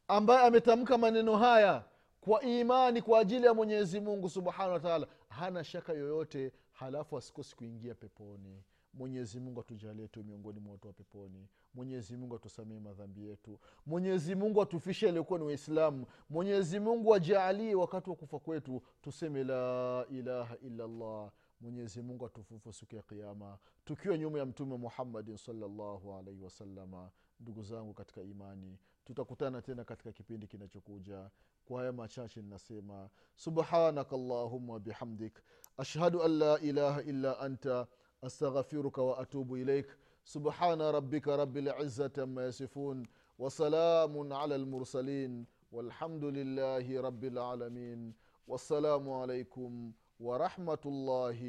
ambaye 0.08 0.46
ametamka 0.46 0.98
maneno 0.98 1.36
haya 1.36 1.84
kwa 2.20 2.42
imani 2.42 3.02
kwa 3.02 3.18
ajili 3.20 3.46
ya 3.46 3.54
mwenyezi 3.54 4.00
mungu 4.00 4.30
subhanahu 4.30 4.72
wataala 4.72 5.06
hana 5.28 5.64
shaka 5.64 5.92
yoyote 5.92 6.52
halafu 6.74 7.18
asikosi 7.18 7.56
kuingia 7.56 7.94
peponi. 7.94 8.62
Mwenyezi 8.94 9.40
mungu 9.40 9.60
atujalie 9.60 10.08
tu 10.08 10.24
miongoni 10.24 10.60
mwa 10.60 10.72
watu 10.72 10.86
wa 10.88 10.92
peponi. 10.94 11.48
Mwenyezi 11.74 12.16
mungu 12.16 12.36
atusamie 12.36 12.80
madhambi 12.80 13.24
yetu. 13.28 13.58
Mwenyezi 13.86 14.34
mungu 14.34 14.62
atufishe 14.62 15.08
aliokuwa 15.08 15.38
ni 15.38 15.44
waislamu. 15.44 16.06
Mwenyezi 16.30 16.80
mungu 16.80 17.14
ajaalie 17.14 17.74
wakati 17.74 18.10
wa 18.10 18.16
kufa 18.16 18.38
kwetu 18.38 18.82
tuseme 19.02 19.44
la 19.44 20.06
ilaha 20.10 20.56
illallah. 20.56 21.32
Mwenyezi 21.60 22.02
mungu 22.02 22.26
atufufu 22.26 22.72
siku 22.72 22.96
ya 22.96 23.02
kiama 23.02 23.58
tukiwa 23.84 24.18
nyuma 24.18 24.38
ya 24.38 24.46
mtume 24.46 24.76
muhammadin 24.76 25.36
salllahu 25.36 26.14
alaihi 26.14 26.42
wasalama 26.42 27.10
ndugu 27.40 27.62
zangu 27.62 27.94
katika 27.94 28.22
imani 28.22 28.78
tutakutana 29.04 29.62
tena 29.62 29.84
katika 29.84 30.12
kipindi 30.12 30.46
kinachokuja 30.46 31.30
kwa 31.64 31.84
yema 31.84 31.92
machache 32.02 32.42
ninasema 32.42 33.08
subhanaka 33.36 34.16
allahumma 34.16 34.78
bihamdik 34.78 35.38
ashhadu 35.76 36.22
an 36.22 36.38
la 36.38 36.60
ilaha 36.60 37.02
illa 37.02 37.38
anta 37.38 37.86
astaghfiruka 38.22 39.02
wa 39.02 39.18
atubu 39.18 39.56
ilaik 39.56 39.86
subhana 40.24 40.92
rabbika 40.92 41.36
rabilizati 41.36 42.20
amma 42.20 42.42
yasifun 42.42 43.06
وسلام 43.38 44.32
على 44.32 44.54
المرسلين 44.56 45.46
والحمد 45.72 46.24
لله 46.24 47.00
رب 47.00 47.24
العالمين 47.24 48.14
والسلام 48.46 49.10
عليكم 49.10 49.92
ورحمه 50.20 50.82
الله 50.86 51.40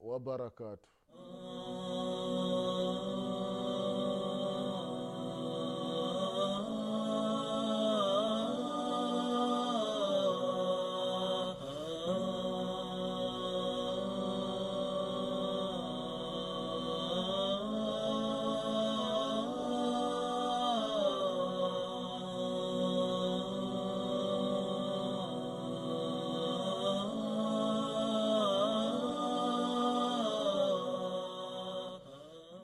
وبركاته 0.00 0.88